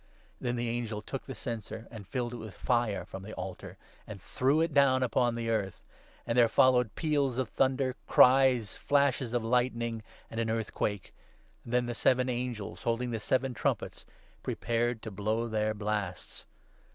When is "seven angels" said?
11.93-12.81